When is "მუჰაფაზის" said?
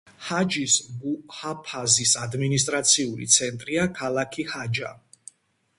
1.01-2.15